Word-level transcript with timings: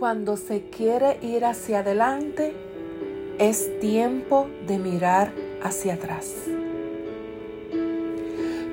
Cuando 0.00 0.38
se 0.38 0.62
quiere 0.62 1.18
ir 1.20 1.44
hacia 1.44 1.80
adelante, 1.80 2.54
es 3.38 3.78
tiempo 3.80 4.46
de 4.66 4.78
mirar 4.78 5.30
hacia 5.62 5.92
atrás. 5.92 6.36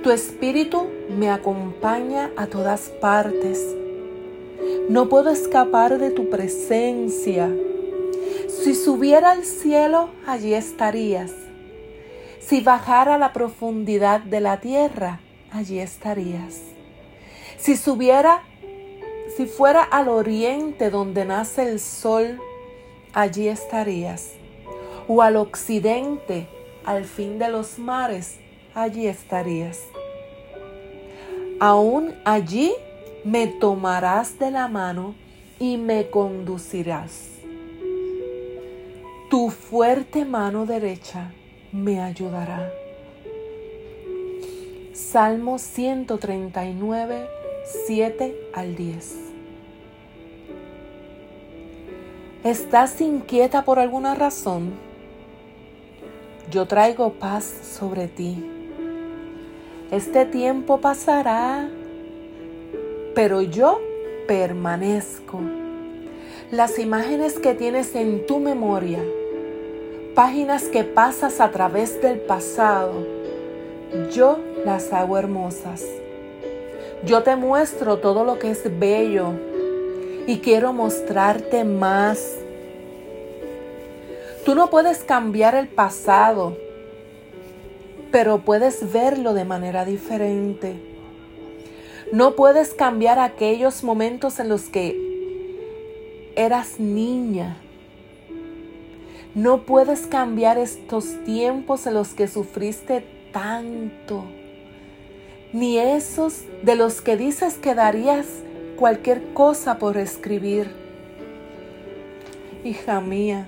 Tu 0.03 0.09
espíritu 0.09 0.87
me 1.09 1.29
acompaña 1.29 2.31
a 2.37 2.47
todas 2.47 2.87
partes. 3.01 3.75
No 4.87 5.09
puedo 5.09 5.29
escapar 5.29 5.97
de 5.99 6.11
tu 6.11 6.29
presencia. 6.29 7.53
Si 8.47 8.73
subiera 8.73 9.31
al 9.31 9.43
cielo, 9.43 10.11
allí 10.25 10.53
estarías. 10.53 11.33
Si 12.39 12.61
bajara 12.61 13.15
a 13.15 13.17
la 13.17 13.33
profundidad 13.33 14.21
de 14.21 14.39
la 14.39 14.61
tierra, 14.61 15.19
allí 15.51 15.79
estarías. 15.79 16.61
Si 17.57 17.75
subiera, 17.75 18.43
si 19.35 19.45
fuera 19.45 19.83
al 19.83 20.07
oriente 20.07 20.89
donde 20.89 21.25
nace 21.25 21.69
el 21.69 21.79
sol, 21.79 22.39
allí 23.13 23.47
estarías. 23.47 24.31
O 25.07 25.21
al 25.21 25.35
occidente, 25.35 26.47
al 26.85 27.05
fin 27.05 27.39
de 27.39 27.49
los 27.49 27.79
mares, 27.79 28.37
allí 28.73 29.07
estarías. 29.07 29.81
Aún 31.59 32.13
allí 32.23 32.73
me 33.23 33.47
tomarás 33.47 34.37
de 34.37 34.51
la 34.51 34.67
mano 34.67 35.15
y 35.59 35.77
me 35.77 36.09
conducirás. 36.09 37.29
Tu 39.29 39.49
fuerte 39.49 40.23
mano 40.23 40.65
derecha 40.65 41.31
me 41.71 41.99
ayudará. 41.99 42.71
Salmo 44.93 45.59
139, 45.59 47.36
7 47.67 48.33
al 48.53 48.77
10. 48.77 49.15
¿Estás 52.45 53.01
inquieta 53.01 53.65
por 53.65 53.77
alguna 53.77 54.15
razón? 54.15 54.71
Yo 56.49 56.65
traigo 56.65 57.11
paz 57.13 57.43
sobre 57.43 58.07
ti. 58.07 58.41
Este 59.91 60.25
tiempo 60.25 60.79
pasará, 60.79 61.69
pero 63.13 63.41
yo 63.41 63.81
permanezco. 64.29 65.41
Las 66.51 66.79
imágenes 66.79 67.37
que 67.37 67.53
tienes 67.53 67.95
en 67.95 68.25
tu 68.25 68.39
memoria, 68.39 69.03
páginas 70.15 70.69
que 70.69 70.85
pasas 70.85 71.41
a 71.41 71.51
través 71.51 72.01
del 72.01 72.21
pasado, 72.21 73.05
yo 74.13 74.39
las 74.63 74.93
hago 74.93 75.17
hermosas. 75.17 75.83
Yo 77.05 77.23
te 77.23 77.35
muestro 77.35 77.97
todo 77.97 78.23
lo 78.25 78.39
que 78.39 78.51
es 78.51 78.63
bello 78.79 79.33
y 80.25 80.39
quiero 80.39 80.73
mostrarte 80.73 81.63
más. 81.63 82.35
Tú 84.45 84.55
no 84.55 84.69
puedes 84.69 85.03
cambiar 85.03 85.55
el 85.55 85.67
pasado, 85.67 86.57
pero 88.11 88.39
puedes 88.39 88.91
verlo 88.91 89.33
de 89.33 89.45
manera 89.45 89.85
diferente. 89.85 90.75
No 92.11 92.35
puedes 92.35 92.73
cambiar 92.73 93.19
aquellos 93.19 93.83
momentos 93.83 94.39
en 94.39 94.49
los 94.49 94.63
que 94.63 95.07
eras 96.35 96.79
niña. 96.79 97.57
No 99.35 99.63
puedes 99.63 100.07
cambiar 100.07 100.57
estos 100.57 101.23
tiempos 101.25 101.85
en 101.85 101.93
los 101.93 102.13
que 102.13 102.27
sufriste 102.27 103.05
tanto, 103.31 104.23
ni 105.53 105.77
esos 105.77 106.43
de 106.63 106.75
los 106.75 107.01
que 107.01 107.17
dices 107.17 107.55
que 107.55 107.73
darías 107.73 108.27
cualquier 108.75 109.33
cosa 109.33 109.77
por 109.79 109.97
escribir. 109.97 110.71
Hija 112.63 112.99
mía, 113.01 113.47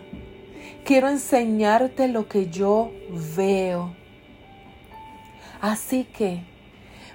quiero 0.86 1.10
enseñarte 1.10 2.08
lo 2.08 2.28
que 2.28 2.50
yo 2.50 2.92
veo. 3.36 3.94
Así 5.62 6.06
que, 6.06 6.44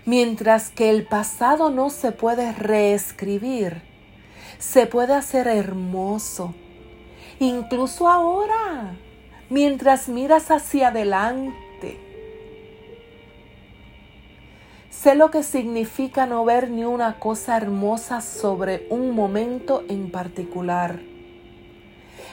mientras 0.05 0.71
que 0.71 0.91
el 0.91 1.07
pasado 1.07 1.71
no 1.71 1.89
se 1.89 2.13
puede 2.13 2.53
reescribir, 2.53 3.83
se 4.59 4.87
puede 4.87 5.15
hacer 5.15 5.49
hermoso. 5.49 6.55
Incluso 7.41 8.09
ahora, 8.09 8.97
mientras 9.49 10.09
miras 10.09 10.51
hacia 10.51 10.89
adelante, 10.89 11.64
Sé 15.03 15.15
lo 15.17 15.31
que 15.31 15.43
significa 15.43 16.25
no 16.25 16.47
ver 16.47 16.71
ni 16.71 16.85
una 16.85 17.19
cosa 17.19 17.59
hermosa 17.59 18.23
sobre 18.23 18.87
un 18.89 19.11
momento 19.11 19.85
en 19.89 20.11
particular. 20.11 21.01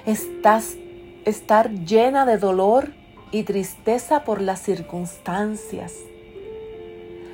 Estás 0.05 0.77
estar 1.25 1.71
llena 1.71 2.25
de 2.25 2.37
dolor 2.37 2.93
y 3.31 3.43
tristeza 3.43 4.23
por 4.23 4.41
las 4.41 4.61
circunstancias. 4.61 5.95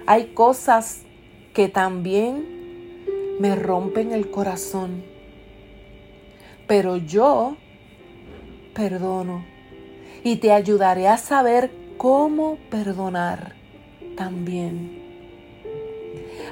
Hay 0.07 0.27
cosas 0.33 1.03
que 1.53 1.67
también 1.67 3.05
me 3.39 3.55
rompen 3.55 4.13
el 4.13 4.31
corazón, 4.31 5.03
pero 6.65 6.97
yo 6.97 7.57
perdono 8.73 9.45
y 10.23 10.37
te 10.37 10.51
ayudaré 10.51 11.09
a 11.09 11.17
saber 11.17 11.69
cómo 11.97 12.57
perdonar 12.71 13.53
también 14.15 15.06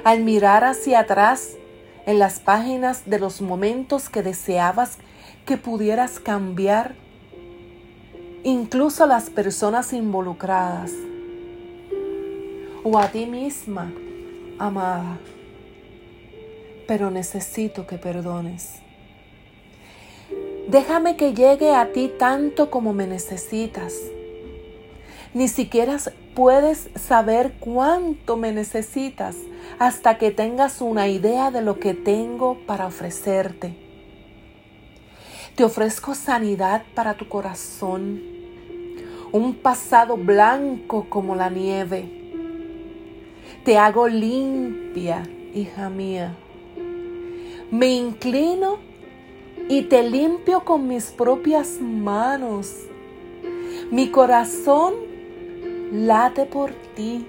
al 0.06 0.20
mirar 0.20 0.62
hacia 0.62 1.00
atrás 1.00 1.56
en 2.06 2.20
las 2.20 2.38
páginas 2.38 3.10
de 3.10 3.18
los 3.18 3.42
momentos 3.42 4.08
que 4.08 4.22
deseabas 4.22 4.98
que 5.44 5.56
pudieras 5.56 6.20
cambiar, 6.20 6.94
incluso 8.44 9.04
las 9.08 9.30
personas 9.30 9.92
involucradas, 9.92 10.92
o 12.84 12.96
a 13.00 13.08
ti 13.08 13.26
misma, 13.26 13.92
amada, 14.60 15.18
pero 16.86 17.10
necesito 17.10 17.88
que 17.88 17.98
perdones. 17.98 18.76
Déjame 20.68 21.16
que 21.16 21.34
llegue 21.34 21.74
a 21.74 21.92
ti 21.92 22.12
tanto 22.16 22.70
como 22.70 22.92
me 22.92 23.08
necesitas. 23.08 23.94
Ni 25.34 25.48
siquiera 25.48 25.96
puedes 26.36 26.90
saber 26.94 27.54
cuánto 27.58 28.36
me 28.36 28.52
necesitas 28.52 29.34
hasta 29.78 30.18
que 30.18 30.30
tengas 30.30 30.80
una 30.80 31.08
idea 31.08 31.50
de 31.50 31.62
lo 31.62 31.78
que 31.78 31.94
tengo 31.94 32.58
para 32.66 32.86
ofrecerte. 32.86 33.74
Te 35.54 35.64
ofrezco 35.64 36.14
sanidad 36.14 36.84
para 36.94 37.14
tu 37.14 37.28
corazón, 37.28 38.20
un 39.32 39.54
pasado 39.54 40.16
blanco 40.16 41.06
como 41.08 41.34
la 41.34 41.50
nieve. 41.50 42.10
Te 43.64 43.78
hago 43.78 44.06
limpia, 44.06 45.22
hija 45.54 45.88
mía. 45.88 46.36
Me 47.70 47.88
inclino 47.88 48.78
y 49.68 49.82
te 49.82 50.08
limpio 50.08 50.64
con 50.64 50.86
mis 50.86 51.06
propias 51.06 51.80
manos. 51.80 52.72
Mi 53.90 54.10
corazón 54.10 54.94
late 55.92 56.46
por 56.46 56.72
ti. 56.94 57.26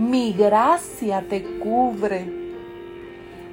Mi 0.00 0.32
gracia 0.32 1.22
te 1.28 1.42
cubre. 1.58 2.24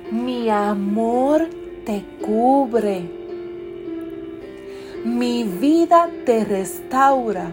Mi 0.10 0.50
amor 0.50 1.50
te 1.86 2.06
cubre. 2.26 3.02
Mi 5.04 5.44
vida 5.44 6.10
te 6.26 6.46
restaura 6.46 7.52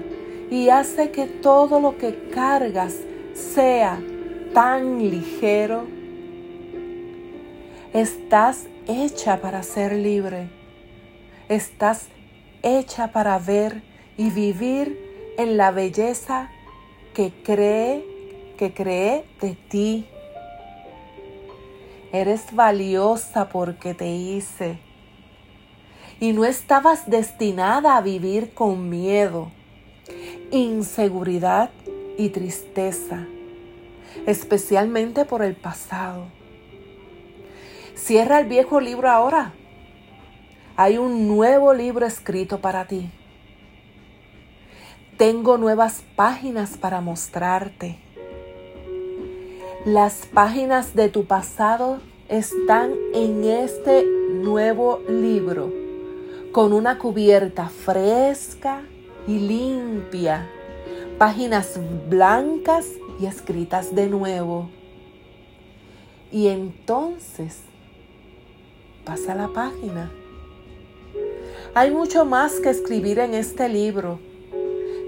y 0.48 0.68
hace 0.68 1.10
que 1.10 1.26
todo 1.26 1.80
lo 1.80 1.98
que 1.98 2.28
cargas 2.32 2.94
sea 3.32 4.00
tan 4.52 5.10
ligero. 5.10 5.86
Estás 7.92 8.68
hecha 8.86 9.40
para 9.40 9.64
ser 9.64 9.92
libre. 9.94 10.50
Estás 11.48 12.06
hecha 12.62 13.10
para 13.10 13.40
ver 13.40 13.82
y 14.16 14.30
vivir 14.30 15.34
en 15.36 15.56
la 15.56 15.72
belleza 15.72 16.48
que 17.12 17.32
cree 17.42 18.13
que 18.56 18.72
creé 18.72 19.24
de 19.40 19.54
ti. 19.68 20.06
Eres 22.12 22.54
valiosa 22.54 23.48
porque 23.48 23.94
te 23.94 24.08
hice. 24.08 24.78
Y 26.20 26.32
no 26.32 26.44
estabas 26.44 27.10
destinada 27.10 27.96
a 27.96 28.00
vivir 28.00 28.54
con 28.54 28.88
miedo, 28.88 29.50
inseguridad 30.52 31.70
y 32.16 32.28
tristeza, 32.28 33.26
especialmente 34.26 35.24
por 35.24 35.42
el 35.42 35.56
pasado. 35.56 36.26
Cierra 37.96 38.38
el 38.38 38.46
viejo 38.46 38.80
libro 38.80 39.10
ahora. 39.10 39.52
Hay 40.76 40.98
un 40.98 41.26
nuevo 41.26 41.72
libro 41.74 42.06
escrito 42.06 42.60
para 42.60 42.86
ti. 42.86 43.10
Tengo 45.16 45.58
nuevas 45.58 46.02
páginas 46.16 46.76
para 46.76 47.00
mostrarte. 47.00 47.98
Las 49.84 50.24
páginas 50.24 50.94
de 50.94 51.10
tu 51.10 51.26
pasado 51.26 51.98
están 52.30 52.94
en 53.12 53.44
este 53.44 54.02
nuevo 54.02 55.02
libro 55.06 55.70
con 56.52 56.72
una 56.72 56.98
cubierta 56.98 57.68
fresca 57.68 58.80
y 59.26 59.40
limpia, 59.40 60.48
páginas 61.18 61.78
blancas 62.08 62.86
y 63.20 63.26
escritas 63.26 63.94
de 63.94 64.06
nuevo. 64.06 64.70
Y 66.32 66.48
entonces 66.48 67.58
pasa 69.04 69.34
la 69.34 69.48
página. 69.48 70.10
Hay 71.74 71.90
mucho 71.90 72.24
más 72.24 72.58
que 72.58 72.70
escribir 72.70 73.18
en 73.18 73.34
este 73.34 73.68
libro, 73.68 74.18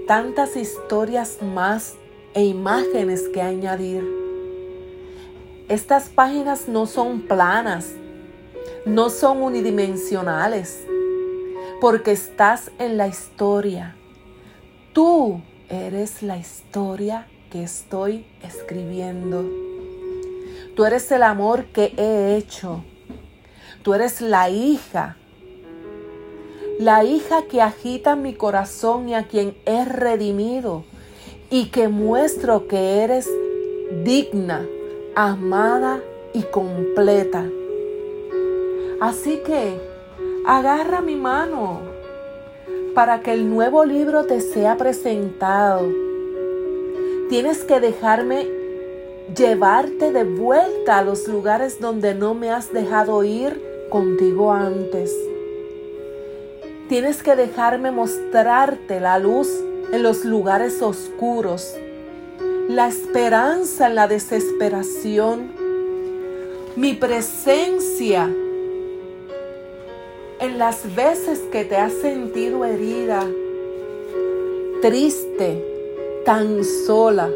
tantas 0.05 0.55
historias 0.55 1.39
más 1.41 1.95
e 2.35 2.43
imágenes 2.43 3.27
que 3.29 3.41
añadir. 3.41 4.16
Estas 5.69 6.07
páginas 6.07 6.69
no 6.69 6.85
son 6.85 7.23
planas, 7.23 7.93
no 8.85 9.09
son 9.09 9.43
unidimensionales, 9.43 10.85
porque 11.81 12.13
estás 12.13 12.71
en 12.79 12.95
la 12.95 13.09
historia. 13.09 13.97
Tú 14.93 15.41
eres 15.67 16.23
la 16.23 16.37
historia 16.37 17.27
que 17.51 17.63
estoy 17.63 18.25
escribiendo. 18.41 19.43
Tú 20.73 20.85
eres 20.85 21.11
el 21.11 21.23
amor 21.23 21.65
que 21.65 21.93
he 21.97 22.37
hecho. 22.37 22.85
Tú 23.83 23.93
eres 23.93 24.21
la 24.21 24.49
hija. 24.49 25.17
La 26.79 27.03
hija 27.03 27.41
que 27.49 27.61
agita 27.61 28.15
mi 28.15 28.35
corazón 28.35 29.09
y 29.09 29.15
a 29.15 29.27
quien 29.27 29.57
he 29.65 29.83
redimido 29.83 30.85
y 31.49 31.71
que 31.71 31.89
muestro 31.89 32.69
que 32.69 33.03
eres 33.03 33.29
digna, 34.05 34.65
amada 35.19 35.99
y 36.31 36.43
completa. 36.43 37.43
Así 39.01 39.41
que 39.43 39.81
agarra 40.45 41.01
mi 41.01 41.15
mano 41.15 41.79
para 42.93 43.21
que 43.21 43.33
el 43.33 43.49
nuevo 43.49 43.83
libro 43.83 44.25
te 44.25 44.41
sea 44.41 44.77
presentado. 44.77 45.87
Tienes 47.29 47.63
que 47.63 47.79
dejarme 47.79 48.47
llevarte 49.35 50.11
de 50.11 50.23
vuelta 50.23 50.99
a 50.99 51.03
los 51.03 51.27
lugares 51.27 51.79
donde 51.81 52.13
no 52.13 52.35
me 52.35 52.51
has 52.51 52.71
dejado 52.71 53.23
ir 53.23 53.59
contigo 53.89 54.53
antes. 54.53 55.11
Tienes 56.89 57.23
que 57.23 57.35
dejarme 57.35 57.89
mostrarte 57.89 58.99
la 58.99 59.17
luz 59.17 59.49
en 59.91 60.03
los 60.03 60.25
lugares 60.25 60.83
oscuros, 60.83 61.75
la 62.67 62.89
esperanza 62.89 63.87
en 63.87 63.95
la 63.95 64.07
desesperación, 64.07 65.51
mi 66.75 66.93
presencia 66.93 68.29
en 70.39 70.57
las 70.57 70.93
veces 70.95 71.39
que 71.51 71.63
te 71.63 71.77
has 71.77 71.93
sentido 71.93 72.65
herida, 72.65 73.25
triste, 74.81 75.63
tan 76.25 76.63
sola. 76.63 77.29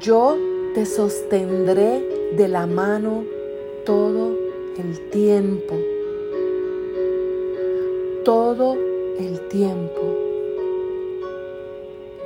Yo 0.00 0.36
te 0.74 0.86
sostendré 0.86 2.32
de 2.36 2.48
la 2.48 2.66
mano 2.66 3.24
todo 3.84 4.34
el 4.78 5.10
tiempo. 5.10 5.74
Todo 8.24 8.76
el 9.18 9.48
tiempo. 9.48 10.31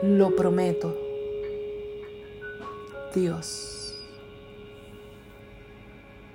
Lo 0.06 0.37
prometo. 0.37 0.97
Dios. 3.12 3.86